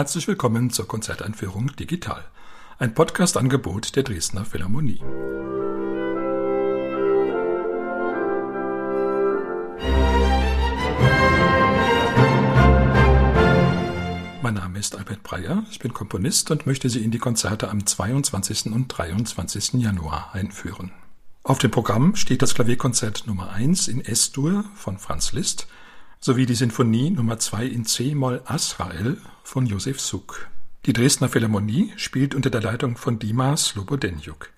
Herzlich 0.00 0.26
willkommen 0.28 0.70
zur 0.70 0.88
Konzerteinführung 0.88 1.76
Digital, 1.76 2.24
ein 2.78 2.94
Podcast-Angebot 2.94 3.96
der 3.96 4.02
Dresdner 4.02 4.46
Philharmonie. 4.46 5.02
Mein 14.40 14.54
Name 14.54 14.78
ist 14.78 14.96
Albert 14.96 15.22
Breyer, 15.22 15.64
ich 15.70 15.80
bin 15.80 15.92
Komponist 15.92 16.50
und 16.50 16.64
möchte 16.64 16.88
Sie 16.88 17.04
in 17.04 17.10
die 17.10 17.18
Konzerte 17.18 17.68
am 17.68 17.84
22. 17.84 18.72
und 18.72 18.88
23. 18.88 19.82
Januar 19.82 20.30
einführen. 20.32 20.92
Auf 21.42 21.58
dem 21.58 21.70
Programm 21.70 22.16
steht 22.16 22.40
das 22.40 22.54
Klavierkonzert 22.54 23.26
Nummer 23.26 23.50
1 23.50 23.88
in 23.88 24.02
S-Dur 24.02 24.64
von 24.74 24.96
Franz 24.96 25.32
Liszt 25.32 25.66
sowie 26.22 26.44
die 26.44 26.54
Sinfonie 26.54 27.10
Nummer 27.10 27.38
2 27.38 27.64
in 27.64 27.86
C-Moll 27.86 28.42
Asrael 28.44 29.16
von 29.42 29.64
Josef 29.64 30.02
Suk. 30.02 30.48
Die 30.84 30.92
Dresdner 30.92 31.30
Philharmonie 31.30 31.94
spielt 31.96 32.34
unter 32.34 32.50
der 32.50 32.60
Leitung 32.60 32.98
von 32.98 33.18
Dima 33.18 33.56
Slobodenjuk. 33.56 34.50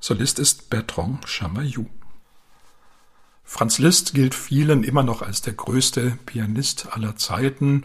Solist 0.00 0.40
ist 0.40 0.68
Bertrand 0.68 1.24
Chamayou. 1.28 1.86
Franz 3.44 3.78
Liszt 3.78 4.14
gilt 4.14 4.34
vielen 4.34 4.82
immer 4.82 5.04
noch 5.04 5.22
als 5.22 5.42
der 5.42 5.52
größte 5.52 6.18
Pianist 6.26 6.92
aller 6.92 7.14
Zeiten 7.14 7.84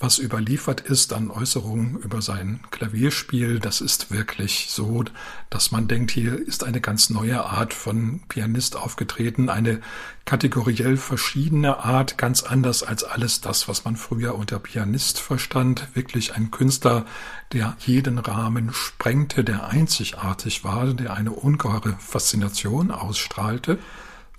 was 0.00 0.18
überliefert 0.18 0.80
ist 0.80 1.12
an 1.12 1.30
Äußerungen 1.30 1.98
über 1.98 2.22
sein 2.22 2.60
Klavierspiel, 2.70 3.60
das 3.60 3.82
ist 3.82 4.10
wirklich 4.10 4.68
so, 4.70 5.04
dass 5.50 5.72
man 5.72 5.88
denkt, 5.88 6.10
hier 6.10 6.38
ist 6.48 6.64
eine 6.64 6.80
ganz 6.80 7.10
neue 7.10 7.44
Art 7.44 7.74
von 7.74 8.22
Pianist 8.26 8.76
aufgetreten, 8.76 9.50
eine 9.50 9.82
kategoriell 10.24 10.96
verschiedene 10.96 11.84
Art, 11.84 12.16
ganz 12.16 12.42
anders 12.42 12.82
als 12.82 13.04
alles 13.04 13.42
das, 13.42 13.68
was 13.68 13.84
man 13.84 13.96
früher 13.96 14.36
unter 14.36 14.58
Pianist 14.58 15.20
verstand. 15.20 15.88
Wirklich 15.92 16.34
ein 16.34 16.50
Künstler, 16.50 17.04
der 17.52 17.76
jeden 17.80 18.18
Rahmen 18.18 18.72
sprengte, 18.72 19.44
der 19.44 19.68
einzigartig 19.68 20.64
war, 20.64 20.94
der 20.94 21.12
eine 21.12 21.32
ungeheure 21.32 21.94
Faszination 21.98 22.90
ausstrahlte. 22.90 23.78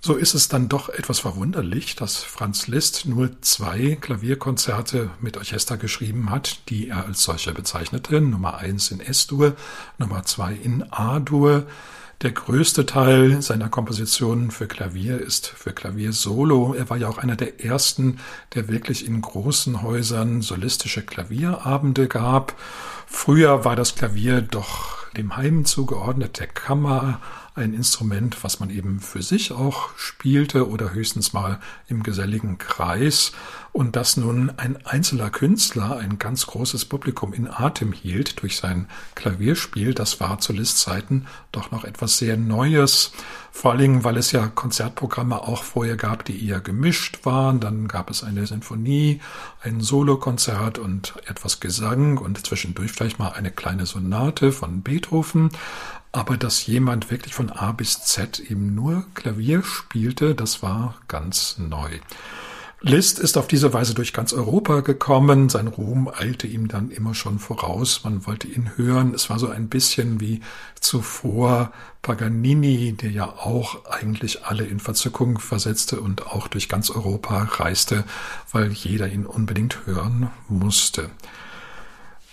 So 0.04 0.16
ist 0.16 0.34
es 0.34 0.48
dann 0.48 0.68
doch 0.68 0.88
etwas 0.88 1.20
verwunderlich, 1.20 1.94
dass 1.94 2.24
Franz 2.24 2.66
Liszt 2.66 3.06
nur 3.06 3.40
zwei 3.40 3.96
Klavierkonzerte 4.00 5.10
mit 5.20 5.36
Orchester 5.36 5.76
geschrieben 5.76 6.30
hat, 6.30 6.68
die 6.68 6.88
er 6.88 7.06
als 7.06 7.22
solche 7.22 7.52
bezeichnete. 7.52 8.20
Nummer 8.20 8.56
eins 8.58 8.90
in 8.90 8.98
S-Dur, 8.98 9.54
Nummer 9.98 10.24
zwei 10.24 10.54
in 10.54 10.82
A-Dur. 10.90 11.68
Der 12.20 12.32
größte 12.32 12.84
Teil 12.84 13.42
seiner 13.42 13.68
Kompositionen 13.68 14.50
für 14.50 14.66
Klavier 14.66 15.20
ist 15.20 15.46
für 15.46 15.72
Klavier 15.72 16.12
Solo. 16.12 16.74
Er 16.74 16.90
war 16.90 16.96
ja 16.96 17.08
auch 17.08 17.18
einer 17.18 17.36
der 17.36 17.64
ersten, 17.64 18.18
der 18.56 18.66
wirklich 18.66 19.06
in 19.06 19.20
großen 19.20 19.82
Häusern 19.82 20.42
solistische 20.42 21.02
Klavierabende 21.02 22.08
gab. 22.08 22.56
Früher 23.06 23.64
war 23.64 23.76
das 23.76 23.94
Klavier 23.94 24.40
doch 24.40 25.06
dem 25.16 25.36
Heim 25.36 25.64
zugeordnet, 25.64 26.40
der 26.40 26.48
Kammer 26.48 27.20
ein 27.54 27.74
Instrument, 27.74 28.42
was 28.42 28.60
man 28.60 28.70
eben 28.70 29.00
für 29.00 29.22
sich 29.22 29.52
auch 29.52 29.90
spielte 29.96 30.68
oder 30.68 30.92
höchstens 30.94 31.32
mal 31.32 31.60
im 31.86 32.02
geselligen 32.02 32.56
Kreis 32.56 33.32
und 33.72 33.94
dass 33.96 34.16
nun 34.16 34.50
ein 34.56 34.84
einzelner 34.86 35.28
Künstler 35.28 35.98
ein 35.98 36.18
ganz 36.18 36.46
großes 36.46 36.86
Publikum 36.86 37.32
in 37.34 37.48
Atem 37.48 37.92
hielt 37.92 38.40
durch 38.40 38.56
sein 38.56 38.88
Klavierspiel, 39.14 39.92
das 39.92 40.18
war 40.20 40.38
zu 40.38 40.52
Listzeiten 40.52 41.26
doch 41.52 41.70
noch 41.70 41.84
etwas 41.84 42.16
sehr 42.18 42.36
Neues. 42.36 43.12
Vor 43.54 43.72
allen 43.72 43.80
Dingen, 43.80 44.04
weil 44.04 44.16
es 44.16 44.32
ja 44.32 44.48
Konzertprogramme 44.48 45.42
auch 45.42 45.62
vorher 45.62 45.96
gab, 45.96 46.24
die 46.24 46.48
eher 46.48 46.60
gemischt 46.60 47.26
waren. 47.26 47.60
Dann 47.60 47.86
gab 47.86 48.08
es 48.10 48.24
eine 48.24 48.46
Sinfonie, 48.46 49.20
ein 49.62 49.80
Solokonzert 49.82 50.78
und 50.78 51.14
etwas 51.26 51.60
Gesang 51.60 52.16
und 52.16 52.44
zwischendurch 52.44 52.92
vielleicht 52.92 53.18
mal 53.18 53.32
eine 53.32 53.50
kleine 53.50 53.84
Sonate 53.84 54.52
von 54.52 54.82
Beethoven. 54.82 55.50
Aber 56.12 56.38
dass 56.38 56.66
jemand 56.66 57.10
wirklich 57.10 57.34
von 57.34 57.50
A 57.50 57.72
bis 57.72 58.00
Z 58.00 58.40
eben 58.40 58.74
nur 58.74 59.04
Klavier 59.14 59.62
spielte, 59.62 60.34
das 60.34 60.62
war 60.62 60.96
ganz 61.06 61.56
neu. 61.58 62.00
Liszt 62.84 63.20
ist 63.20 63.38
auf 63.38 63.46
diese 63.46 63.72
Weise 63.72 63.94
durch 63.94 64.12
ganz 64.12 64.32
Europa 64.32 64.80
gekommen. 64.80 65.48
Sein 65.48 65.68
Ruhm 65.68 66.08
eilte 66.12 66.48
ihm 66.48 66.66
dann 66.66 66.90
immer 66.90 67.14
schon 67.14 67.38
voraus. 67.38 68.02
Man 68.02 68.26
wollte 68.26 68.48
ihn 68.48 68.72
hören. 68.76 69.14
Es 69.14 69.30
war 69.30 69.38
so 69.38 69.48
ein 69.48 69.68
bisschen 69.68 70.20
wie 70.20 70.40
zuvor 70.80 71.72
Paganini, 72.02 72.94
der 72.94 73.12
ja 73.12 73.26
auch 73.26 73.84
eigentlich 73.84 74.46
alle 74.46 74.64
in 74.64 74.80
Verzückung 74.80 75.38
versetzte 75.38 76.00
und 76.00 76.26
auch 76.26 76.48
durch 76.48 76.68
ganz 76.68 76.90
Europa 76.90 77.44
reiste, 77.44 78.02
weil 78.50 78.72
jeder 78.72 79.06
ihn 79.08 79.26
unbedingt 79.26 79.86
hören 79.86 80.30
musste. 80.48 81.08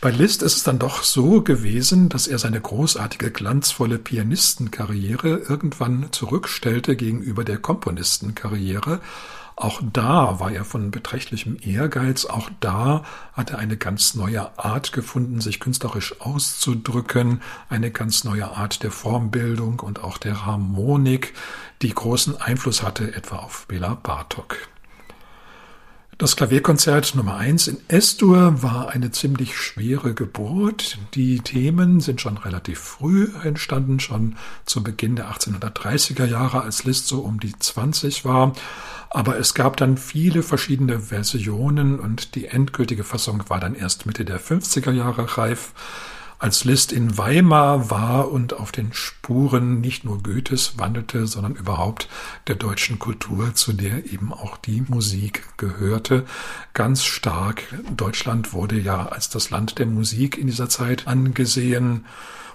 Bei 0.02 0.10
Liszt 0.10 0.42
ist 0.42 0.58
es 0.58 0.64
dann 0.64 0.80
doch 0.80 1.04
so 1.04 1.44
gewesen, 1.44 2.10
dass 2.10 2.26
er 2.26 2.40
seine 2.40 2.60
großartige, 2.60 3.30
glanzvolle 3.30 4.00
Pianistenkarriere 4.00 5.44
irgendwann 5.48 6.08
zurückstellte 6.12 6.96
gegenüber 6.96 7.44
der 7.44 7.60
Komponistenkarriere. 7.60 9.00
Auch 9.62 9.82
da 9.92 10.40
war 10.40 10.54
er 10.54 10.64
von 10.64 10.90
beträchtlichem 10.90 11.58
Ehrgeiz, 11.62 12.24
auch 12.24 12.50
da 12.62 13.04
hat 13.34 13.52
er 13.52 13.60
eine 13.60 13.76
ganz 13.76 14.16
neue 14.16 14.58
Art 14.58 14.94
gefunden, 14.94 15.42
sich 15.42 15.60
künstlerisch 15.60 16.22
auszudrücken, 16.22 17.42
eine 17.68 17.92
ganz 17.92 18.24
neue 18.24 18.56
Art 18.56 18.84
der 18.84 18.92
Formbildung 18.92 19.82
und 19.82 20.02
auch 20.02 20.18
der 20.18 20.46
Harmonik, 20.46 21.34
die 21.82 21.94
großen 21.94 22.40
Einfluss 22.40 22.84
hatte 22.84 23.14
etwa 23.14 23.40
auf 23.40 23.68
Bela 23.68 23.96
Bartok. 23.96 24.69
Das 26.20 26.36
Klavierkonzert 26.36 27.16
Nummer 27.16 27.38
1 27.38 27.70
in 27.70 27.78
S-Dur 27.88 28.62
war 28.62 28.90
eine 28.90 29.10
ziemlich 29.10 29.56
schwere 29.58 30.14
Geburt. 30.14 30.98
Die 31.14 31.40
Themen 31.40 32.02
sind 32.02 32.20
schon 32.20 32.36
relativ 32.38 32.78
früh 32.78 33.30
entstanden, 33.42 34.02
schon 34.02 34.36
zu 34.66 34.84
Beginn 34.84 35.16
der 35.16 35.32
1830er 35.32 36.26
Jahre, 36.26 36.62
als 36.62 36.84
Liszt 36.84 37.08
so 37.08 37.22
um 37.22 37.40
die 37.40 37.58
20 37.58 38.26
war. 38.26 38.52
Aber 39.10 39.40
es 39.40 39.54
gab 39.54 39.78
dann 39.78 39.96
viele 39.96 40.44
verschiedene 40.44 41.00
Versionen 41.00 42.02
und 42.02 42.36
die 42.36 42.48
endgültige 42.48 43.06
Fassung 43.06 43.42
war 43.48 43.62
dann 43.62 43.74
erst 43.74 44.06
Mitte 44.06 44.26
der 44.26 44.42
50er 44.42 44.92
Jahre 44.92 45.38
reif 45.38 45.72
als 46.40 46.64
Liszt 46.64 46.94
in 46.94 47.18
Weimar 47.18 47.90
war 47.90 48.32
und 48.32 48.54
auf 48.54 48.72
den 48.72 48.94
Spuren 48.94 49.82
nicht 49.82 50.06
nur 50.06 50.24
Goethes 50.24 50.78
wandelte, 50.78 51.28
sondern 51.28 51.56
überhaupt 51.56 52.08
der 52.48 52.56
deutschen 52.56 52.98
Kultur, 52.98 53.54
zu 53.54 53.74
der 53.74 54.06
eben 54.12 54.32
auch 54.34 54.56
die 54.58 54.82
Musik 54.88 55.44
gehörte, 55.58 56.26
ganz 56.74 57.04
stark. 57.04 57.64
Deutschland 57.96 58.54
wurde 58.54 58.80
ja 58.80 59.08
als 59.08 59.30
das 59.30 59.50
Land 59.50 59.80
der 59.80 59.86
Musik 59.86 60.38
in 60.38 60.48
dieser 60.48 60.70
Zeit 60.70 61.08
angesehen 61.08 62.06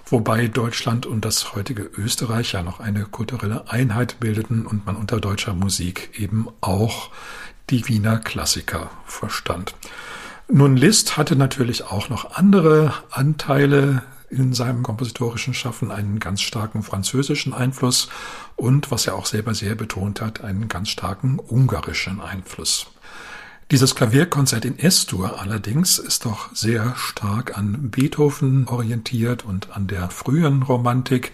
wobei 0.07 0.47
Deutschland 0.47 1.05
und 1.05 1.25
das 1.25 1.55
heutige 1.55 1.83
Österreich 1.97 2.53
ja 2.53 2.61
noch 2.61 2.79
eine 2.79 3.05
kulturelle 3.05 3.69
Einheit 3.69 4.19
bildeten 4.19 4.65
und 4.65 4.85
man 4.85 4.95
unter 4.95 5.19
deutscher 5.19 5.53
Musik 5.53 6.11
eben 6.19 6.47
auch 6.61 7.09
die 7.69 7.87
Wiener 7.87 8.19
Klassiker 8.19 8.91
verstand. 9.05 9.73
Nun, 10.47 10.77
Liszt 10.77 11.17
hatte 11.17 11.35
natürlich 11.35 11.85
auch 11.85 12.09
noch 12.09 12.35
andere 12.35 12.93
Anteile 13.09 14.03
in 14.29 14.53
seinem 14.53 14.83
kompositorischen 14.83 15.55
Schaffen, 15.55 15.91
einen 15.91 16.19
ganz 16.19 16.41
starken 16.41 16.83
französischen 16.83 17.53
Einfluss 17.53 18.09
und, 18.55 18.91
was 18.91 19.07
er 19.07 19.15
auch 19.15 19.25
selber 19.25 19.55
sehr 19.55 19.73
betont 19.73 20.21
hat, 20.21 20.41
einen 20.41 20.67
ganz 20.67 20.89
starken 20.89 21.39
ungarischen 21.39 22.21
Einfluss. 22.21 22.87
Dieses 23.71 23.95
Klavierkonzert 23.95 24.63
in 24.63 24.77
S-Dur 24.77 25.41
allerdings 25.41 25.97
ist 25.97 26.25
doch 26.25 26.53
sehr 26.53 26.93
stark 26.97 27.57
an 27.57 27.89
Beethoven 27.89 28.67
orientiert 28.67 29.43
und 29.43 29.75
an 29.75 29.87
der 29.87 30.11
frühen 30.11 30.61
Romantik. 30.61 31.31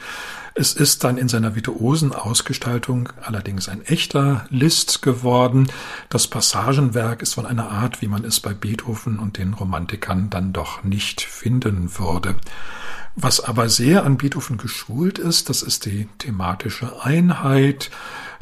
Es 0.55 0.73
ist 0.73 1.03
dann 1.03 1.17
in 1.17 1.27
seiner 1.27 1.55
virtuosen 1.55 2.13
Ausgestaltung 2.13 3.09
allerdings 3.21 3.67
ein 3.67 3.81
echter 3.81 4.45
List 4.49 5.01
geworden. 5.01 5.69
Das 6.07 6.27
Passagenwerk 6.27 7.21
ist 7.21 7.33
von 7.33 7.45
einer 7.45 7.69
Art, 7.69 8.01
wie 8.01 8.07
man 8.07 8.23
es 8.23 8.39
bei 8.39 8.53
Beethoven 8.53 9.19
und 9.19 9.37
den 9.37 9.53
Romantikern 9.53 10.29
dann 10.29 10.53
doch 10.53 10.85
nicht 10.85 11.19
finden 11.19 11.99
würde. 11.99 12.37
Was 13.15 13.41
aber 13.41 13.67
sehr 13.67 14.05
an 14.05 14.17
Beethoven 14.17 14.55
geschult 14.57 15.19
ist, 15.19 15.49
das 15.49 15.63
ist 15.63 15.85
die 15.85 16.07
thematische 16.17 17.03
Einheit, 17.03 17.91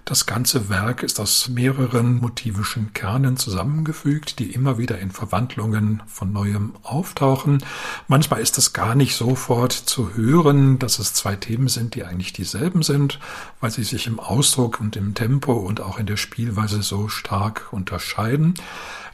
das 0.09 0.25
ganze 0.25 0.69
Werk 0.69 1.03
ist 1.03 1.19
aus 1.19 1.49
mehreren 1.49 2.17
motivischen 2.17 2.93
Kernen 2.93 3.37
zusammengefügt, 3.37 4.39
die 4.39 4.51
immer 4.51 4.79
wieder 4.79 4.97
in 4.97 5.11
Verwandlungen 5.11 6.01
von 6.07 6.33
neuem 6.33 6.73
auftauchen. 6.81 7.63
Manchmal 8.07 8.41
ist 8.41 8.57
es 8.57 8.73
gar 8.73 8.95
nicht 8.95 9.15
sofort 9.15 9.71
zu 9.71 10.15
hören, 10.15 10.79
dass 10.79 10.97
es 10.97 11.13
zwei 11.13 11.35
Themen 11.35 11.67
sind, 11.67 11.93
die 11.93 12.05
eigentlich 12.05 12.33
dieselben 12.33 12.81
sind, 12.81 13.19
weil 13.59 13.69
sie 13.69 13.83
sich 13.83 14.07
im 14.07 14.19
Ausdruck 14.19 14.81
und 14.81 14.95
im 14.95 15.13
Tempo 15.13 15.53
und 15.53 15.79
auch 15.79 15.99
in 15.99 16.07
der 16.07 16.17
Spielweise 16.17 16.81
so 16.81 17.07
stark 17.07 17.71
unterscheiden. 17.71 18.55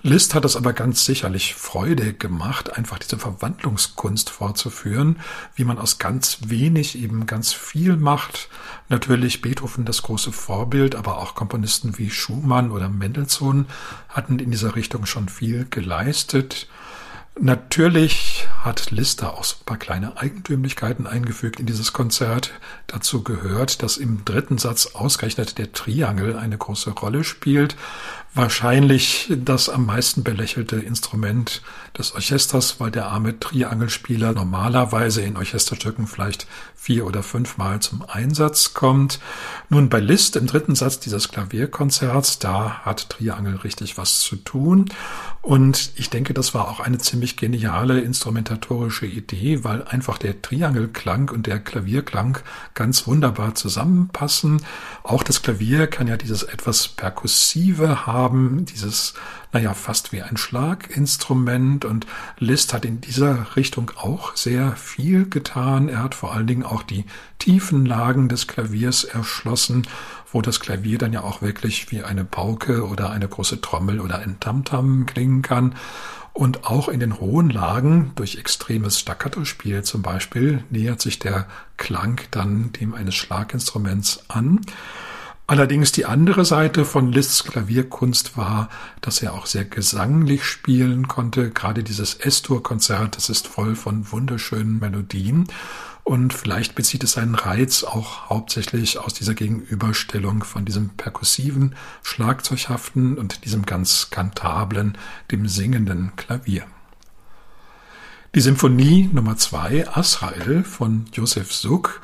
Liszt 0.05 0.35
hat 0.35 0.45
es 0.45 0.55
aber 0.55 0.71
ganz 0.73 1.03
sicherlich 1.03 1.55
Freude 1.55 2.13
gemacht, 2.13 2.77
einfach 2.77 2.99
diese 2.99 3.17
Verwandlungskunst 3.17 4.29
fortzuführen, 4.29 5.19
wie 5.55 5.63
man 5.63 5.79
aus 5.79 5.97
ganz 5.97 6.37
wenig 6.45 6.95
eben 6.95 7.25
ganz 7.25 7.53
viel 7.53 7.97
macht. 7.97 8.47
Natürlich 8.87 9.41
Beethoven 9.41 9.85
das 9.85 10.03
große 10.03 10.31
Vorbild, 10.31 10.95
aber 10.95 11.17
auch 11.17 11.33
Komponisten 11.33 11.97
wie 11.97 12.11
Schumann 12.11 12.71
oder 12.71 12.87
Mendelssohn 12.87 13.65
hatten 14.09 14.37
in 14.37 14.51
dieser 14.51 14.75
Richtung 14.75 15.05
schon 15.05 15.27
viel 15.27 15.65
geleistet. 15.69 16.67
Natürlich 17.39 18.47
hat 18.65 18.91
Lister 18.91 19.37
auch 19.37 19.43
so 19.43 19.55
ein 19.61 19.65
paar 19.65 19.77
kleine 19.77 20.17
Eigentümlichkeiten 20.17 21.05
eingefügt 21.07 21.59
in 21.59 21.67
dieses 21.67 21.93
Konzert. 21.93 22.51
Dazu 22.87 23.23
gehört, 23.23 23.83
dass 23.83 23.97
im 23.97 24.25
dritten 24.25 24.57
Satz 24.57 24.87
ausgerechnet 24.87 25.57
der 25.57 25.71
Triangel 25.71 26.35
eine 26.35 26.57
große 26.57 26.91
Rolle 26.91 27.23
spielt. 27.23 27.75
Wahrscheinlich 28.33 29.31
das 29.33 29.69
am 29.69 29.85
meisten 29.85 30.23
belächelte 30.23 30.75
Instrument 30.75 31.61
des 31.97 32.13
Orchesters, 32.15 32.81
weil 32.81 32.91
der 32.91 33.05
arme 33.07 33.39
Triangelspieler 33.39 34.33
normalerweise 34.33 35.21
in 35.21 35.37
Orchesterstücken 35.37 36.05
vielleicht 36.05 36.45
vier 36.75 37.05
oder 37.05 37.23
fünfmal 37.23 37.79
zum 37.79 38.03
Einsatz 38.07 38.73
kommt. 38.73 39.19
Nun 39.69 39.87
bei 39.87 40.01
Liszt 40.01 40.35
im 40.35 40.47
dritten 40.47 40.75
Satz 40.75 40.99
dieses 40.99 41.29
Klavierkonzerts, 41.29 42.39
da 42.39 42.81
hat 42.83 43.09
Triangel 43.09 43.55
richtig 43.55 43.97
was 43.97 44.19
zu 44.19 44.35
tun. 44.35 44.89
Und 45.41 45.91
ich 45.95 46.09
denke, 46.09 46.33
das 46.33 46.53
war 46.53 46.67
auch 46.67 46.81
eine 46.81 46.97
ziemlich 46.97 47.37
geniale 47.37 48.01
instrumentatorische 48.55 49.05
Idee, 49.05 49.63
weil 49.63 49.83
einfach 49.83 50.17
der 50.17 50.41
Triangelklang 50.41 51.29
und 51.29 51.47
der 51.47 51.59
Klavierklang 51.59 52.37
ganz 52.73 53.05
wunderbar 53.07 53.55
zusammenpassen. 53.55 54.61
Auch 55.03 55.23
das 55.23 55.41
Klavier 55.41 55.87
kann 55.87 56.07
ja 56.07 56.17
dieses 56.17 56.43
etwas 56.43 56.87
perkussive 56.87 58.05
haben, 58.05 58.65
dieses, 58.65 59.13
naja, 59.55 59.73
fast 59.73 60.11
wie 60.11 60.21
ein 60.21 60.35
Schlaginstrument. 60.35 61.85
Und 61.85 62.05
Liszt 62.39 62.73
hat 62.73 62.83
in 62.83 62.99
dieser 62.99 63.55
Richtung 63.55 63.91
auch 63.95 64.35
sehr 64.35 64.73
viel 64.73 65.29
getan. 65.29 65.87
Er 65.87 66.03
hat 66.03 66.13
vor 66.13 66.33
allen 66.33 66.45
Dingen 66.45 66.63
auch 66.63 66.83
die 66.83 67.05
tiefen 67.39 67.85
Lagen 67.85 68.27
des 68.27 68.47
Klaviers 68.47 69.05
erschlossen 69.05 69.87
wo 70.31 70.41
das 70.41 70.59
Klavier 70.59 70.97
dann 70.97 71.13
ja 71.13 71.23
auch 71.23 71.41
wirklich 71.41 71.91
wie 71.91 72.03
eine 72.03 72.25
Pauke 72.25 72.85
oder 72.85 73.09
eine 73.09 73.25
große 73.25 73.61
Trommel 73.61 74.01
oder 74.01 74.19
ein 74.19 74.37
Tamtam 74.41 75.05
klingen 75.05 75.41
kann. 75.41 75.75
Und 76.33 76.65
auch 76.65 76.89
in 76.89 76.99
den 76.99 77.21
hohen 77.21 77.49
Lagen, 77.49 78.11
durch 78.15 78.35
extremes 78.35 78.99
Staccato-Spiel 78.99 79.83
zum 79.83 80.01
Beispiel, 80.01 80.65
nähert 80.69 80.99
sich 80.99 81.19
der 81.19 81.47
Klang 81.77 82.19
dann 82.31 82.73
dem 82.73 82.93
eines 82.93 83.15
Schlaginstruments 83.15 84.25
an. 84.27 84.59
Allerdings 85.47 85.91
die 85.91 86.05
andere 86.05 86.43
Seite 86.43 86.85
von 86.85 87.11
Liszt's 87.11 87.43
Klavierkunst 87.43 88.35
war, 88.35 88.67
dass 89.01 89.21
er 89.21 89.33
auch 89.33 89.45
sehr 89.45 89.63
gesanglich 89.63 90.43
spielen 90.43 91.07
konnte. 91.07 91.51
Gerade 91.51 91.83
dieses 91.83 92.15
S-Dur-Konzert, 92.15 93.15
das 93.15 93.29
ist 93.29 93.47
voll 93.47 93.75
von 93.75 94.11
wunderschönen 94.11 94.79
Melodien. 94.79 95.47
Und 96.03 96.33
vielleicht 96.33 96.73
bezieht 96.73 97.03
es 97.03 97.13
seinen 97.13 97.35
Reiz 97.35 97.83
auch 97.83 98.29
hauptsächlich 98.29 98.97
aus 98.97 99.13
dieser 99.13 99.35
Gegenüberstellung 99.35 100.43
von 100.43 100.65
diesem 100.65 100.89
perkussiven, 100.89 101.75
schlagzeughaften 102.01 103.15
und 103.17 103.45
diesem 103.45 103.67
ganz 103.67 104.09
kantablen, 104.09 104.97
dem 105.31 105.47
singenden 105.47 106.15
Klavier. 106.15 106.65
Die 108.33 108.41
Symphonie 108.41 109.09
Nummer 109.13 109.37
zwei, 109.37 109.87
Asrael 109.87 110.63
von 110.63 111.05
Josef 111.13 111.53
Suk, 111.53 112.01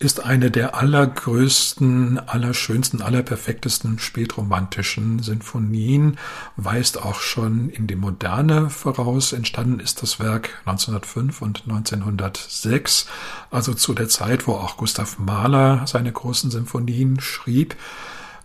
ist 0.00 0.24
eine 0.24 0.50
der 0.52 0.76
allergrößten, 0.76 2.20
allerschönsten, 2.20 3.02
allerperfektesten 3.02 3.98
spätromantischen 3.98 5.20
Sinfonien, 5.20 6.18
weist 6.56 7.02
auch 7.02 7.20
schon 7.20 7.68
in 7.68 7.88
die 7.88 7.96
Moderne 7.96 8.70
voraus. 8.70 9.32
Entstanden 9.32 9.80
ist 9.80 10.02
das 10.02 10.20
Werk 10.20 10.50
1905 10.66 11.42
und 11.42 11.62
1906, 11.66 13.06
also 13.50 13.74
zu 13.74 13.92
der 13.92 14.08
Zeit, 14.08 14.46
wo 14.46 14.52
auch 14.52 14.76
Gustav 14.76 15.18
Mahler 15.18 15.82
seine 15.86 16.12
großen 16.12 16.52
Sinfonien 16.52 17.20
schrieb. 17.20 17.74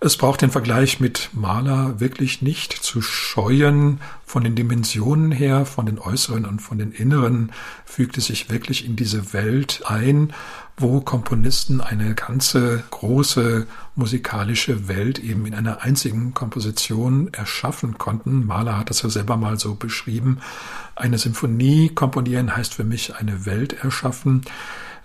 Es 0.06 0.18
braucht 0.18 0.42
den 0.42 0.52
Vergleich 0.52 1.00
mit 1.00 1.30
Mahler 1.32 2.02
wirklich 2.02 2.42
nicht 2.42 2.74
zu 2.74 3.02
scheuen. 3.02 4.02
Von 4.26 4.44
den 4.44 4.54
Dimensionen 4.54 5.32
her, 5.32 5.66
von 5.66 5.86
den 5.86 5.98
äußeren 5.98 6.44
und 6.44 6.60
von 6.62 6.78
den 6.78 6.92
inneren 6.92 7.54
fügt 7.86 8.18
es 8.18 8.26
sich 8.26 8.50
wirklich 8.50 8.86
in 8.86 8.98
diese 8.98 9.32
Welt 9.32 9.84
ein, 9.86 10.34
wo 10.76 11.00
Komponisten 11.00 11.80
eine 11.80 12.16
ganze 12.16 12.84
große 12.92 13.66
musikalische 13.96 14.90
Welt 14.90 15.20
eben 15.20 15.46
in 15.46 15.54
einer 15.54 15.84
einzigen 15.84 16.34
Komposition 16.34 17.34
erschaffen 17.34 17.98
konnten. 17.98 18.46
Mahler 18.46 18.78
hat 18.78 18.90
das 18.90 19.04
ja 19.04 19.10
selber 19.10 19.38
mal 19.38 19.58
so 19.58 19.76
beschrieben. 19.76 20.40
Eine 20.98 21.18
Symphonie 21.18 21.88
komponieren 21.88 22.54
heißt 22.54 22.74
für 22.74 22.84
mich 22.84 23.16
eine 23.16 23.46
Welt 23.46 23.72
erschaffen. 23.86 24.42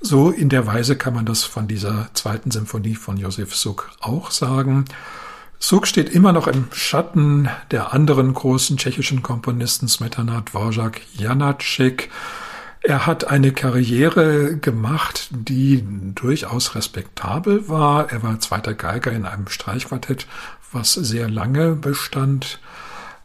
So 0.01 0.31
in 0.31 0.49
der 0.49 0.67
Weise 0.67 0.97
kann 0.97 1.15
man 1.15 1.27
das 1.27 1.45
von 1.45 1.67
dieser 1.67 2.09
zweiten 2.15 2.51
Symphonie 2.51 2.95
von 2.95 3.17
Josef 3.17 3.55
Suk 3.57 3.91
auch 4.01 4.31
sagen. 4.31 4.85
Suk 5.59 5.89
steht 5.89 6.09
immer 6.09 6.33
noch 6.33 6.47
im 6.47 6.69
Schatten 6.73 7.49
der 7.73 7.93
anderen 7.93 8.33
großen 8.33 8.77
tschechischen 8.77 9.23
Komponisten 9.23 9.89
Smetana, 9.89 10.43
Dvorak, 10.43 11.01
Janacek. 11.15 12.11
Er 12.81 13.07
hat 13.07 13.27
eine 13.27 13.51
Karriere 13.53 14.57
gemacht, 14.57 15.29
die 15.33 15.85
durchaus 16.15 16.77
respektabel 16.77 17.69
war. 17.69 18.13
Er 18.13 18.23
war 18.23 18.39
zweiter 18.39 18.75
Geiger 18.75 19.11
in 19.11 19.27
einem 19.27 19.49
Streichquartett, 19.49 20.29
was 20.71 20.95
sehr 20.95 21.29
lange 21.29 21.75
bestand. 21.75 22.61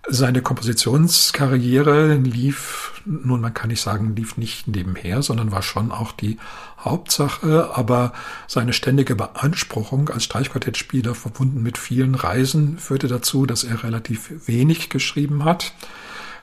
Seine 0.10 0.42
Kompositionskarriere 0.42 2.16
lief, 2.16 3.02
nun 3.06 3.40
man 3.40 3.54
kann 3.54 3.70
nicht 3.70 3.80
sagen, 3.80 4.18
lief 4.18 4.36
nicht 4.36 4.68
nebenher, 4.68 5.22
sondern 5.22 5.54
war 5.54 5.62
schon 5.62 5.94
auch 5.94 6.12
die 6.12 6.38
Hauptsache, 6.78 7.72
aber 7.74 8.12
seine 8.46 8.74
ständige 8.74 9.16
Beanspruchung 9.16 10.10
als 10.10 10.26
Streichquartettspieler 10.26 11.16
verbunden 11.16 11.64
mit 11.64 11.78
vielen 11.78 12.16
Reisen 12.16 12.80
führte 12.80 13.08
dazu, 13.08 13.46
dass 13.46 13.64
er 13.64 13.84
relativ 13.84 14.46
wenig 14.46 14.90
geschrieben 14.90 15.46
hat. 15.46 15.74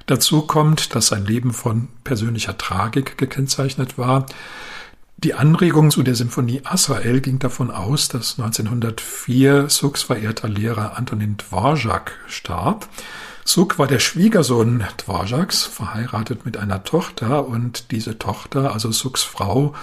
Dazu 0.07 0.41
kommt, 0.41 0.95
dass 0.95 1.09
sein 1.09 1.27
Leben 1.27 1.53
von 1.53 1.89
persönlicher 2.03 2.57
Tragik 2.57 3.19
gekennzeichnet 3.19 3.99
war. 3.99 4.25
Die 5.19 5.35
Anregung 5.35 5.91
zu 5.91 6.03
der 6.03 6.15
Symphonie 6.15 6.63
Asrael 6.65 7.21
ging 7.21 7.39
davon 7.39 7.71
aus, 7.71 8.09
dass 8.09 8.39
1904 8.39 9.69
Suks 9.69 10.03
verehrter 10.03 10.49
Lehrer 10.49 10.97
Antonin 10.97 11.37
Dvorak 11.37 12.13
starb. 12.27 12.89
Suk 13.45 13.79
war 13.79 13.87
der 13.87 13.99
Schwiegersohn 13.99 14.85
Dvoraks, 14.99 15.65
verheiratet 15.65 16.45
mit 16.45 16.57
einer 16.57 16.85
Tochter 16.85 17.47
und 17.47 17.91
diese 17.91 18.19
Tochter, 18.19 18.73
also 18.73 18.93
Suks 18.93 19.23
Frau, 19.23 19.75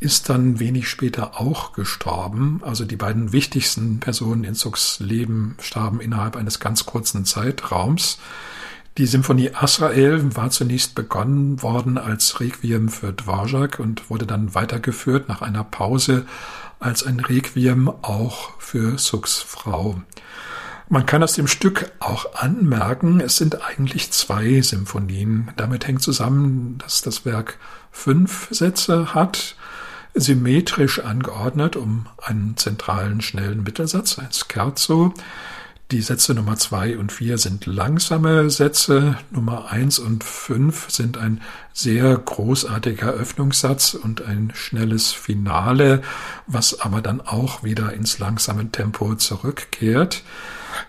ist 0.00 0.30
dann 0.30 0.58
wenig 0.58 0.88
später 0.88 1.38
auch 1.40 1.72
gestorben. 1.72 2.62
Also 2.64 2.84
die 2.86 2.96
beiden 2.96 3.32
wichtigsten 3.32 4.00
Personen 4.00 4.44
in 4.44 4.54
Suks 4.54 4.98
Leben 5.00 5.56
starben 5.60 6.00
innerhalb 6.00 6.36
eines 6.36 6.58
ganz 6.58 6.86
kurzen 6.86 7.26
Zeitraums. 7.26 8.18
Die 8.96 9.06
Symphonie 9.06 9.54
Asrael 9.54 10.34
war 10.36 10.50
zunächst 10.50 10.94
begonnen 10.94 11.62
worden 11.62 11.98
als 11.98 12.40
Requiem 12.40 12.88
für 12.88 13.12
Dvorak 13.12 13.78
und 13.78 14.10
wurde 14.10 14.26
dann 14.26 14.54
weitergeführt 14.54 15.28
nach 15.28 15.42
einer 15.42 15.64
Pause 15.64 16.26
als 16.80 17.04
ein 17.04 17.20
Requiem 17.20 17.88
auch 17.88 18.58
für 18.58 18.98
Suks 18.98 19.38
Frau. 19.38 20.00
Man 20.92 21.06
kann 21.06 21.22
aus 21.22 21.34
dem 21.34 21.46
Stück 21.46 21.92
auch 22.00 22.34
anmerken, 22.34 23.20
es 23.20 23.36
sind 23.36 23.62
eigentlich 23.64 24.10
zwei 24.10 24.60
Symphonien. 24.60 25.52
Damit 25.56 25.86
hängt 25.86 26.02
zusammen, 26.02 26.78
dass 26.78 27.00
das 27.00 27.24
Werk 27.24 27.58
fünf 27.92 28.48
Sätze 28.50 29.14
hat, 29.14 29.54
symmetrisch 30.14 30.98
angeordnet 30.98 31.76
um 31.76 32.06
einen 32.20 32.56
zentralen 32.56 33.20
schnellen 33.20 33.62
Mittelsatz, 33.62 34.18
ein 34.18 34.30
Scherzo. 34.32 35.14
Die 35.92 36.02
Sätze 36.02 36.34
Nummer 36.34 36.56
zwei 36.56 36.98
und 36.98 37.12
vier 37.12 37.38
sind 37.38 37.66
langsame 37.66 38.50
Sätze. 38.50 39.16
Nummer 39.30 39.70
eins 39.70 40.00
und 40.00 40.24
fünf 40.24 40.90
sind 40.90 41.18
ein 41.18 41.40
sehr 41.72 42.16
großartiger 42.16 43.12
Öffnungssatz 43.12 43.94
und 43.94 44.22
ein 44.22 44.50
schnelles 44.56 45.12
Finale, 45.12 46.02
was 46.48 46.80
aber 46.80 47.00
dann 47.00 47.20
auch 47.20 47.62
wieder 47.62 47.92
ins 47.92 48.18
langsame 48.18 48.72
Tempo 48.72 49.14
zurückkehrt. 49.14 50.24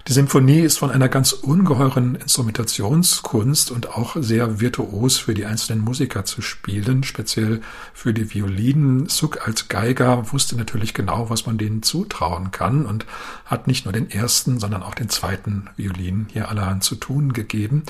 Die 0.08 0.14
Symphonie 0.14 0.60
ist 0.60 0.78
von 0.80 0.92
einer 0.92 1.10
ganz 1.10 1.32
ungeheuren 1.32 2.16
Instrumentationskunst 2.16 3.72
und 3.72 3.90
auch 3.90 4.16
sehr 4.20 4.60
virtuos 4.60 5.18
für 5.18 5.34
die 5.34 5.46
einzelnen 5.46 5.82
Musiker 5.82 6.26
zu 6.26 6.42
spielen, 6.42 7.04
speziell 7.04 7.62
für 7.94 8.14
die 8.14 8.34
Violinen. 8.34 9.08
Suk 9.08 9.48
als 9.48 9.68
Geiger 9.68 10.32
wusste 10.32 10.58
natürlich 10.58 10.94
genau, 10.94 11.30
was 11.30 11.46
man 11.46 11.58
denen 11.58 11.84
zutrauen 11.84 12.52
kann 12.52 12.86
und 12.86 13.06
hat 13.46 13.68
nicht 13.68 13.86
nur 13.86 13.94
den 13.94 14.10
ersten, 14.10 14.60
sondern 14.60 14.84
auch 14.84 14.96
den 14.96 15.10
zweiten 15.10 15.70
Violin 15.78 16.28
hier 16.32 16.50
allerhand 16.50 16.84
zu 16.84 16.96
tun 16.96 17.34
gegeben. 17.34 17.84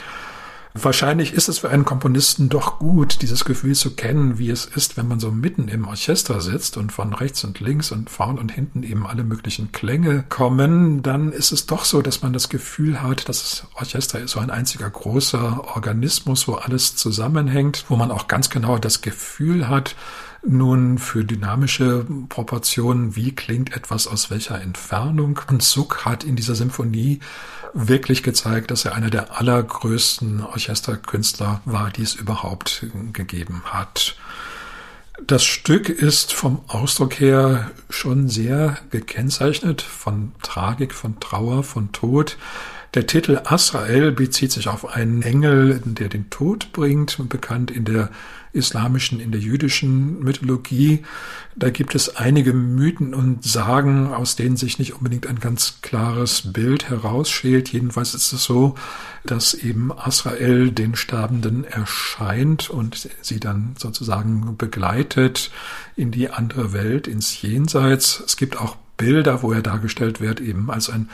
Wahrscheinlich 0.74 1.34
ist 1.34 1.50
es 1.50 1.60
für 1.60 1.70
einen 1.70 1.84
Komponisten 1.84 2.48
doch 2.48 2.80
gut, 2.80 3.22
dieses 3.22 3.44
Gefühl 3.44 3.76
zu 3.76 3.94
kennen, 3.94 4.40
wie 4.40 4.50
es 4.50 4.66
ist, 4.66 4.96
wenn 4.96 5.08
man 5.08 5.20
so 5.20 5.30
mitten 5.30 5.68
im 5.68 5.86
Orchester 5.86 6.40
sitzt 6.40 6.78
und 6.78 6.94
von 6.94 7.14
rechts 7.14 7.44
und 7.44 7.60
links 7.60 7.92
und 7.92 8.10
vorn 8.10 8.40
und 8.40 8.54
hinten 8.54 8.84
eben 8.84 9.06
alle 9.06 9.26
möglichen 9.26 9.74
Klänge 9.74 10.24
kommen. 10.30 11.04
Dann 11.04 11.34
ist 11.34 11.52
es 11.52 11.66
doch 11.66 11.84
so, 11.84 12.02
dass 12.02 12.22
man 12.22 12.32
das 12.32 12.48
Gefühl 12.48 13.02
hat, 13.02 13.28
dass 13.28 13.42
das 13.42 13.68
Orchester 13.76 14.20
ist 14.20 14.32
so 14.32 14.40
ein 14.40 14.50
einziger 14.50 14.90
großer 14.90 15.76
Organismus, 15.76 16.48
wo 16.48 16.54
alles 16.54 16.96
zusammenhängt, 16.96 17.86
wo 17.90 17.98
man 17.98 18.10
auch 18.10 18.28
ganz 18.28 18.50
genau 18.50 18.78
das 18.78 19.02
Gefühl 19.02 19.68
hat, 19.68 19.96
Nun 20.44 20.98
für 20.98 21.24
dynamische 21.24 22.06
Proportionen, 22.30 23.16
wie 23.16 23.36
klingt 23.36 23.74
etwas 23.76 24.08
aus 24.08 24.32
welcher 24.32 24.60
Entfernung? 24.60 25.40
Und 25.48 25.62
Zuck 25.62 26.04
hat 26.04 26.24
in 26.24 26.36
dieser 26.36 26.56
Symphonie 26.56 27.20
wirklich 27.74 28.24
gezeigt, 28.24 28.72
dass 28.72 28.86
er 28.86 28.96
einer 28.96 29.12
der 29.12 29.40
allergrößten 29.40 30.42
Orchesterkünstler 30.42 31.62
war, 31.66 31.92
die 31.92 32.02
es 32.02 32.16
überhaupt 32.16 32.88
gegeben 33.14 33.62
hat. 33.66 34.16
Das 35.28 35.44
Stück 35.44 35.90
ist 35.90 36.34
vom 36.34 36.62
Ausdruck 36.68 37.20
her 37.20 37.70
schon 37.90 38.28
sehr 38.28 38.78
gekennzeichnet 38.90 39.84
von 39.84 40.32
Tragik, 40.42 40.94
von 40.94 41.20
Trauer, 41.20 41.64
von 41.64 41.92
Tod. 41.92 42.38
Der 42.94 43.08
Titel 43.08 43.40
Asrael 43.46 44.12
bezieht 44.12 44.52
sich 44.52 44.68
auf 44.68 44.86
einen 44.86 45.22
Engel, 45.22 45.82
der 45.86 46.10
den 46.10 46.30
Tod 46.30 46.74
bringt, 46.74 47.30
bekannt 47.30 47.72
in 47.72 47.86
der 47.86 48.10
islamischen, 48.52 49.22
in 49.22 49.32
der 49.32 49.40
jüdischen 49.40 50.20
Mythologie. 50.20 51.04
Da 51.56 51.70
gibt 51.70 51.96
es 51.96 52.18
einige 52.18 52.52
Mythen 52.52 53.14
und 53.14 53.46
Sagen, 53.46 54.14
aus 54.14 54.36
denen 54.36 54.58
sich 54.58 54.78
nicht 54.78 54.94
unbedingt 54.94 55.26
ein 55.26 55.40
ganz 55.40 55.80
klares 55.82 56.52
Bild 56.52 56.90
herausschält. 56.90 57.70
Jedenfalls 57.70 58.14
ist 58.14 58.34
es 58.34 58.44
so, 58.44 58.76
dass 59.24 59.54
eben 59.54 59.98
Asrael 59.98 60.72
den 60.72 60.96
Sterbenden 60.96 61.64
erscheint 61.64 62.70
und 62.70 63.08
sie 63.22 63.40
dann 63.40 63.74
sozusagen 63.78 64.58
begleitet 64.58 65.50
in 65.96 66.12
die 66.12 66.30
andere 66.30 66.74
Welt, 66.74 67.08
ins 67.08 67.42
Jenseits. 67.42 68.22
Es 68.26 68.36
gibt 68.36 68.60
auch 68.60 68.76
Bilder, 68.98 69.42
wo 69.44 69.54
er 69.54 69.62
dargestellt 69.62 70.20
wird, 70.20 70.42
eben 70.42 70.70
als 70.70 70.90
ein 70.90 71.10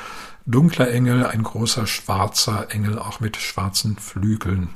dunkler 0.48 0.90
Engel, 0.90 1.26
ein 1.26 1.44
großer 1.44 1.86
schwarzer 1.86 2.68
Engel, 2.72 2.98
auch 2.98 3.20
mit 3.20 3.38
schwarzen 3.38 3.98
Flügeln. 3.98 4.70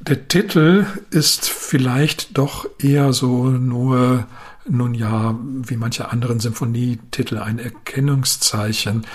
Der 0.00 0.28
Titel 0.28 0.86
ist 1.10 1.48
vielleicht 1.48 2.36
doch 2.36 2.66
eher 2.78 3.12
so 3.12 3.48
nur, 3.48 4.26
nun 4.68 4.94
ja, 4.94 5.38
wie 5.42 5.76
manche 5.76 6.10
anderen 6.10 6.40
Symphonietitel 6.40 7.38
ein 7.38 7.58
Erkennungszeichen. 7.58 9.06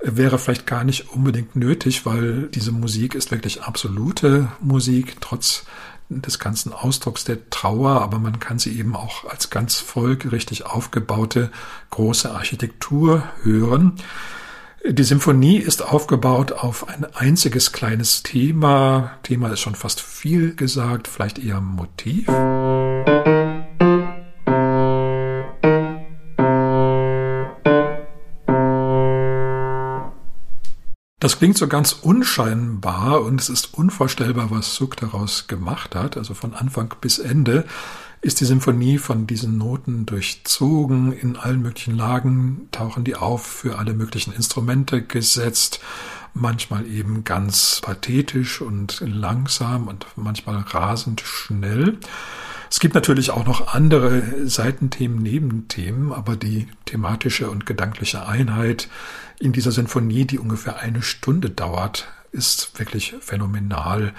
Wäre 0.00 0.38
vielleicht 0.38 0.66
gar 0.66 0.84
nicht 0.84 1.10
unbedingt 1.10 1.56
nötig, 1.56 2.06
weil 2.06 2.48
diese 2.54 2.72
Musik 2.72 3.14
ist 3.16 3.30
wirklich 3.32 3.62
absolute 3.62 4.48
Musik, 4.60 5.16
trotz 5.20 5.64
des 6.08 6.38
ganzen 6.38 6.72
Ausdrucks 6.72 7.24
der 7.24 7.50
Trauer, 7.50 8.00
aber 8.00 8.18
man 8.18 8.38
kann 8.38 8.58
sie 8.58 8.78
eben 8.78 8.96
auch 8.96 9.24
als 9.28 9.50
ganz 9.50 9.76
folgerichtig 9.76 10.64
aufgebaute 10.64 11.50
große 11.90 12.30
Architektur 12.30 13.24
hören. 13.42 13.94
Die 14.86 15.02
Symphonie 15.02 15.58
ist 15.58 15.82
aufgebaut 15.82 16.52
auf 16.52 16.88
ein 16.88 17.04
einziges 17.04 17.72
kleines 17.72 18.22
Thema. 18.22 19.18
Thema 19.24 19.48
ist 19.52 19.60
schon 19.60 19.74
fast 19.74 20.00
viel 20.00 20.54
gesagt, 20.54 21.08
vielleicht 21.08 21.38
eher 21.38 21.60
Motiv. 21.60 22.26
Das 31.20 31.38
klingt 31.38 31.58
so 31.58 31.66
ganz 31.66 31.92
unscheinbar 31.92 33.22
und 33.22 33.40
es 33.40 33.48
ist 33.48 33.74
unvorstellbar, 33.74 34.52
was 34.52 34.76
Suk 34.76 34.96
daraus 34.96 35.48
gemacht 35.48 35.96
hat, 35.96 36.16
also 36.16 36.34
von 36.34 36.54
Anfang 36.54 36.94
bis 37.00 37.18
Ende 37.18 37.64
ist 38.20 38.40
die 38.40 38.44
Symphonie 38.44 38.98
von 38.98 39.26
diesen 39.26 39.58
Noten 39.58 40.06
durchzogen. 40.06 41.12
In 41.12 41.36
allen 41.36 41.62
möglichen 41.62 41.96
Lagen 41.96 42.68
tauchen 42.72 43.04
die 43.04 43.14
auf, 43.14 43.46
für 43.46 43.78
alle 43.78 43.94
möglichen 43.94 44.32
Instrumente 44.32 45.02
gesetzt, 45.02 45.80
manchmal 46.34 46.86
eben 46.86 47.24
ganz 47.24 47.80
pathetisch 47.80 48.60
und 48.60 49.02
langsam 49.04 49.88
und 49.88 50.06
manchmal 50.16 50.56
rasend 50.56 51.20
schnell. 51.20 51.98
Es 52.70 52.80
gibt 52.80 52.94
natürlich 52.94 53.30
auch 53.30 53.46
noch 53.46 53.74
andere 53.74 54.46
Seitenthemen, 54.46 55.18
Nebenthemen, 55.18 56.12
aber 56.12 56.36
die 56.36 56.68
thematische 56.84 57.50
und 57.50 57.66
gedankliche 57.66 58.26
Einheit 58.26 58.88
in 59.38 59.52
dieser 59.52 59.72
Sinfonie, 59.72 60.26
die 60.26 60.38
ungefähr 60.38 60.78
eine 60.78 61.02
Stunde 61.02 61.50
dauert, 61.50 62.08
ist 62.32 62.78
wirklich 62.78 63.14
phänomenal. 63.20 64.12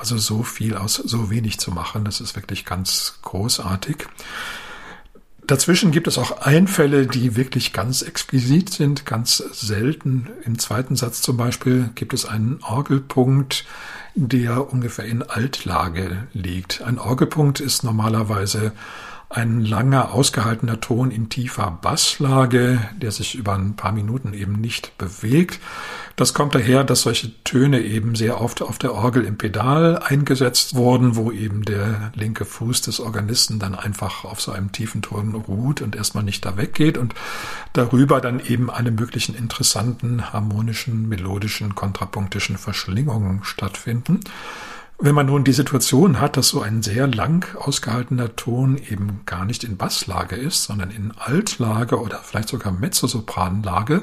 Also 0.00 0.16
so 0.16 0.42
viel 0.42 0.76
aus 0.76 0.94
so 0.94 1.30
wenig 1.30 1.60
zu 1.60 1.72
machen, 1.72 2.06
das 2.06 2.22
ist 2.22 2.34
wirklich 2.34 2.64
ganz 2.64 3.18
großartig. 3.20 4.06
Dazwischen 5.46 5.90
gibt 5.90 6.06
es 6.06 6.16
auch 6.16 6.40
Einfälle, 6.40 7.06
die 7.06 7.36
wirklich 7.36 7.74
ganz 7.74 8.00
exquisit 8.00 8.70
sind, 8.70 9.04
ganz 9.04 9.36
selten. 9.52 10.30
Im 10.44 10.58
zweiten 10.58 10.96
Satz 10.96 11.20
zum 11.20 11.36
Beispiel 11.36 11.90
gibt 11.96 12.14
es 12.14 12.24
einen 12.24 12.60
Orgelpunkt, 12.62 13.66
der 14.14 14.72
ungefähr 14.72 15.04
in 15.04 15.22
Altlage 15.22 16.28
liegt. 16.32 16.80
Ein 16.80 16.98
Orgelpunkt 16.98 17.60
ist 17.60 17.84
normalerweise 17.84 18.72
ein 19.30 19.60
langer, 19.60 20.12
ausgehaltener 20.12 20.80
Ton 20.80 21.12
in 21.12 21.28
tiefer 21.28 21.78
Basslage, 21.80 22.80
der 23.00 23.12
sich 23.12 23.36
über 23.36 23.54
ein 23.54 23.76
paar 23.76 23.92
Minuten 23.92 24.34
eben 24.34 24.54
nicht 24.54 24.98
bewegt. 24.98 25.60
Das 26.16 26.34
kommt 26.34 26.56
daher, 26.56 26.82
dass 26.82 27.02
solche 27.02 27.32
Töne 27.44 27.80
eben 27.80 28.16
sehr 28.16 28.40
oft 28.40 28.60
auf 28.60 28.78
der 28.78 28.92
Orgel 28.92 29.24
im 29.24 29.38
Pedal 29.38 29.98
eingesetzt 29.98 30.74
wurden, 30.74 31.14
wo 31.14 31.30
eben 31.30 31.62
der 31.64 32.10
linke 32.16 32.44
Fuß 32.44 32.82
des 32.82 32.98
Organisten 32.98 33.60
dann 33.60 33.76
einfach 33.76 34.24
auf 34.24 34.40
so 34.40 34.50
einem 34.50 34.72
tiefen 34.72 35.00
Ton 35.00 35.32
ruht 35.36 35.80
und 35.80 35.94
erstmal 35.94 36.24
nicht 36.24 36.44
da 36.44 36.56
weggeht 36.56 36.98
und 36.98 37.14
darüber 37.72 38.20
dann 38.20 38.40
eben 38.44 38.68
alle 38.68 38.90
möglichen 38.90 39.36
interessanten 39.36 40.32
harmonischen, 40.32 41.08
melodischen, 41.08 41.76
kontrapunktischen 41.76 42.58
Verschlingungen 42.58 43.44
stattfinden. 43.44 44.20
Wenn 45.02 45.14
man 45.14 45.24
nun 45.24 45.44
die 45.44 45.54
Situation 45.54 46.20
hat, 46.20 46.36
dass 46.36 46.48
so 46.48 46.60
ein 46.60 46.82
sehr 46.82 47.06
lang 47.06 47.46
ausgehaltener 47.56 48.36
Ton 48.36 48.76
eben 48.76 49.22
gar 49.24 49.46
nicht 49.46 49.64
in 49.64 49.78
Basslage 49.78 50.36
ist, 50.36 50.64
sondern 50.64 50.90
in 50.90 51.12
Altlage 51.16 51.98
oder 51.98 52.18
vielleicht 52.22 52.50
sogar 52.50 52.70
Mezzosopranlage, 52.70 54.02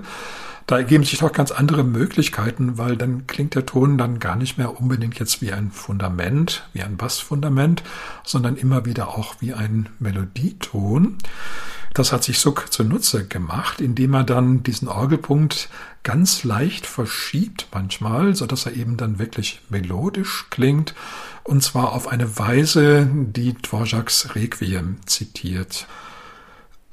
da 0.67 0.77
ergeben 0.77 1.05
sich 1.05 1.19
doch 1.19 1.31
ganz 1.31 1.51
andere 1.51 1.85
Möglichkeiten, 1.85 2.77
weil 2.77 2.97
dann 2.97 3.25
klingt 3.25 3.55
der 3.55 3.65
Ton 3.65 3.97
dann 3.97 4.19
gar 4.19 4.35
nicht 4.35 4.57
mehr 4.57 4.79
unbedingt 4.79 5.17
jetzt 5.17 5.41
wie 5.41 5.53
ein 5.53 5.71
Fundament, 5.71 6.67
wie 6.73 6.83
ein 6.83 6.97
Bassfundament, 6.97 7.83
sondern 8.25 8.57
immer 8.57 8.85
wieder 8.85 9.07
auch 9.17 9.35
wie 9.39 9.53
ein 9.53 9.87
Melodieton. 9.99 11.17
Das 11.93 12.11
hat 12.11 12.23
sich 12.23 12.37
Suck 12.37 12.71
zunutze 12.71 13.25
gemacht, 13.25 13.79
indem 13.79 14.13
er 14.13 14.25
dann 14.25 14.61
diesen 14.61 14.89
Orgelpunkt 14.89 15.69
ganz 16.03 16.43
leicht 16.43 16.85
verschiebt 16.85 17.69
manchmal, 17.73 18.35
so 18.35 18.45
dass 18.45 18.65
er 18.65 18.75
eben 18.75 18.97
dann 18.97 19.19
wirklich 19.19 19.61
melodisch 19.69 20.47
klingt 20.49 20.93
und 21.43 21.63
zwar 21.63 21.93
auf 21.93 22.09
eine 22.09 22.37
Weise, 22.37 23.09
die 23.09 23.53
Dvorak's 23.53 24.35
Requiem 24.35 24.97
zitiert. 25.05 25.87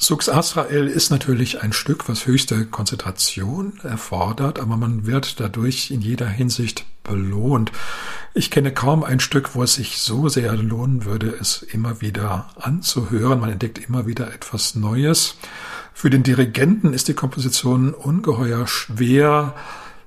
Sux 0.07 0.29
Asrael 0.29 0.87
ist 0.87 1.09
natürlich 1.09 1.63
ein 1.63 1.73
Stück, 1.73 2.11
was 2.11 2.27
höchste 2.27 2.67
Konzentration 2.67 3.81
erfordert, 3.83 4.59
aber 4.59 4.77
man 4.77 5.07
wird 5.07 5.41
dadurch 5.41 5.91
in 5.91 6.03
jeder 6.03 6.29
Hinsicht 6.29 6.85
belohnt. 7.05 7.73
Ich 8.35 8.51
kenne 8.51 8.71
kaum 8.71 9.03
ein 9.03 9.19
Stück, 9.19 9.55
wo 9.55 9.63
es 9.63 9.77
sich 9.77 10.01
so 10.01 10.29
sehr 10.29 10.55
lohnen 10.57 11.07
würde, 11.07 11.35
es 11.41 11.63
immer 11.63 12.03
wieder 12.03 12.51
anzuhören. 12.61 13.41
Man 13.41 13.49
entdeckt 13.49 13.79
immer 13.79 14.07
wieder 14.07 14.35
etwas 14.35 14.75
Neues. 14.75 15.37
Für 15.95 16.11
den 16.11 16.23
Dirigenten 16.23 16.93
ist 16.93 17.09
die 17.09 17.15
Komposition 17.15 17.95
ungeheuer 17.95 18.67
schwer. 18.67 19.55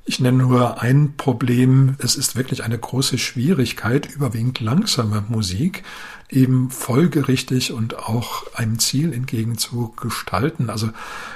Ich 0.09 0.21
nenne 0.21 0.37
nur 0.37 0.81
ein 0.81 1.15
Problem. 1.17 1.97
Es 1.99 2.15
ist 2.15 2.37
wirklich 2.37 2.63
eine 2.63 2.79
große 2.79 3.17
Schwierigkeit, 3.17 4.09
überwiegend 4.09 4.61
langsame 4.61 5.25
Musik 5.27 5.83
eben 6.29 6.69
folgerichtig 6.69 7.73
und 7.73 7.97
auch 7.99 8.45
einem 8.53 8.79
Ziel 8.79 9.11
entgegen 9.11 9.57
zu 9.57 9.93
gestalten. 9.99 10.69
Also, 10.69 10.91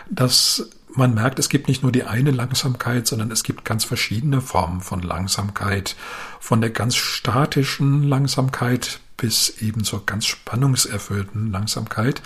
dass 0.10 0.70
man 0.96 1.14
merkt, 1.14 1.38
es 1.38 1.50
gibt 1.50 1.68
nicht 1.68 1.84
nur 1.84 1.92
die 1.92 2.06
eine 2.06 2.32
Langsamkeit, 2.32 3.08
sondern 3.08 3.30
es 3.30 3.44
gibt 3.44 3.66
ganz 3.66 3.84
verschiedene 3.84 4.40
Formen 4.40 4.80
von 4.80 5.02
Langsamkeit. 5.02 5.98
Von 6.40 6.62
der 6.62 6.70
ganz 6.70 6.96
statischen 6.96 8.04
Langsamkeit 8.04 9.02
bis 9.22 9.62
eben 9.62 9.84
zur 9.84 10.04
ganz 10.08 10.26
spannungserfüllten 10.26 11.52
Langsamkeit. 11.52 12.24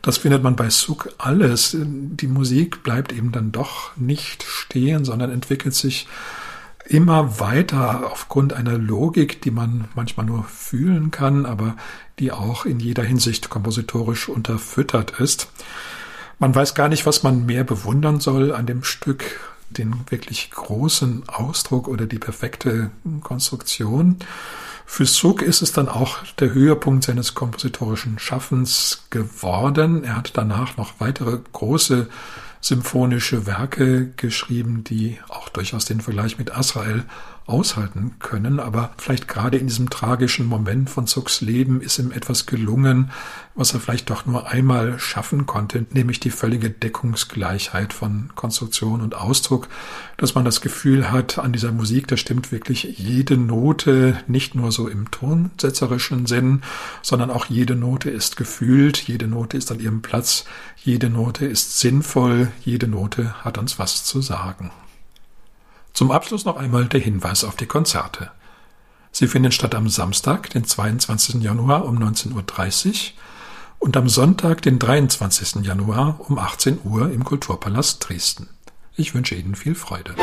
Das 0.00 0.16
findet 0.16 0.42
man 0.42 0.56
bei 0.56 0.70
Suk 0.70 1.10
alles. 1.18 1.76
Die 1.78 2.26
Musik 2.26 2.82
bleibt 2.82 3.12
eben 3.12 3.32
dann 3.32 3.52
doch 3.52 3.94
nicht 3.96 4.44
stehen, 4.44 5.04
sondern 5.04 5.30
entwickelt 5.30 5.74
sich 5.74 6.08
immer 6.86 7.38
weiter 7.38 8.10
aufgrund 8.10 8.54
einer 8.54 8.78
Logik, 8.78 9.42
die 9.42 9.50
man 9.50 9.88
manchmal 9.94 10.24
nur 10.24 10.44
fühlen 10.44 11.10
kann, 11.10 11.44
aber 11.44 11.76
die 12.18 12.32
auch 12.32 12.64
in 12.64 12.80
jeder 12.80 13.02
Hinsicht 13.02 13.50
kompositorisch 13.50 14.30
unterfüttert 14.30 15.20
ist. 15.20 15.48
Man 16.38 16.54
weiß 16.54 16.74
gar 16.74 16.88
nicht, 16.88 17.04
was 17.04 17.22
man 17.22 17.44
mehr 17.44 17.64
bewundern 17.64 18.20
soll 18.20 18.54
an 18.54 18.64
dem 18.64 18.84
Stück, 18.84 19.38
den 19.68 19.94
wirklich 20.08 20.50
großen 20.50 21.28
Ausdruck 21.28 21.88
oder 21.88 22.06
die 22.06 22.18
perfekte 22.18 22.90
Konstruktion. 23.20 24.16
Für 24.90 25.04
Suk 25.04 25.42
ist 25.42 25.60
es 25.60 25.70
dann 25.72 25.86
auch 25.86 26.24
der 26.40 26.54
Höhepunkt 26.54 27.04
seines 27.04 27.34
kompositorischen 27.34 28.18
Schaffens 28.18 29.04
geworden. 29.10 30.02
Er 30.02 30.16
hat 30.16 30.32
danach 30.34 30.78
noch 30.78 30.94
weitere 30.98 31.38
große 31.52 32.08
symphonische 32.62 33.46
Werke 33.46 34.08
geschrieben, 34.16 34.84
die 34.84 35.20
auch 35.28 35.50
durchaus 35.50 35.84
den 35.84 36.00
Vergleich 36.00 36.38
mit 36.38 36.56
Azrael 36.56 37.04
aushalten 37.48 38.16
können. 38.18 38.60
Aber 38.60 38.90
vielleicht 38.98 39.28
gerade 39.28 39.58
in 39.58 39.66
diesem 39.66 39.90
tragischen 39.90 40.46
Moment 40.46 40.90
von 40.90 41.06
Zucks 41.06 41.40
Leben 41.40 41.80
ist 41.80 41.98
ihm 41.98 42.12
etwas 42.12 42.46
gelungen, 42.46 43.10
was 43.54 43.74
er 43.74 43.80
vielleicht 43.80 44.10
doch 44.10 44.26
nur 44.26 44.48
einmal 44.48 44.98
schaffen 44.98 45.46
konnte, 45.46 45.86
nämlich 45.92 46.20
die 46.20 46.30
völlige 46.30 46.70
Deckungsgleichheit 46.70 47.92
von 47.92 48.30
Konstruktion 48.34 49.00
und 49.00 49.16
Ausdruck, 49.16 49.68
dass 50.16 50.34
man 50.34 50.44
das 50.44 50.60
Gefühl 50.60 51.10
hat, 51.10 51.38
an 51.38 51.52
dieser 51.52 51.72
Musik, 51.72 52.06
da 52.06 52.16
stimmt 52.16 52.52
wirklich 52.52 52.98
jede 52.98 53.36
Note, 53.36 54.18
nicht 54.28 54.54
nur 54.54 54.70
so 54.70 54.86
im 54.86 55.10
tonsetzerischen 55.10 56.26
Sinn, 56.26 56.62
sondern 57.02 57.30
auch 57.30 57.46
jede 57.46 57.74
Note 57.74 58.10
ist 58.10 58.36
gefühlt, 58.36 58.98
jede 59.08 59.26
Note 59.26 59.56
ist 59.56 59.72
an 59.72 59.80
ihrem 59.80 60.02
Platz, 60.02 60.44
jede 60.76 61.10
Note 61.10 61.46
ist 61.46 61.80
sinnvoll, 61.80 62.52
jede 62.64 62.88
Note 62.88 63.44
hat 63.44 63.58
uns 63.58 63.78
was 63.78 64.04
zu 64.04 64.20
sagen. 64.20 64.70
Zum 65.98 66.12
Abschluss 66.12 66.44
noch 66.44 66.56
einmal 66.56 66.84
der 66.84 67.00
Hinweis 67.00 67.42
auf 67.42 67.56
die 67.56 67.66
Konzerte. 67.66 68.30
Sie 69.10 69.26
finden 69.26 69.50
statt 69.50 69.74
am 69.74 69.88
Samstag, 69.88 70.48
den 70.50 70.62
22. 70.62 71.42
Januar 71.42 71.86
um 71.86 71.98
19.30 71.98 72.86
Uhr 72.86 72.94
und 73.80 73.96
am 73.96 74.08
Sonntag, 74.08 74.62
den 74.62 74.78
23. 74.78 75.64
Januar 75.66 76.20
um 76.28 76.38
18 76.38 76.78
Uhr 76.84 77.10
im 77.10 77.24
Kulturpalast 77.24 78.08
Dresden. 78.08 78.48
Ich 78.94 79.12
wünsche 79.12 79.34
Ihnen 79.34 79.56
viel 79.56 79.74
Freude. 79.74 80.14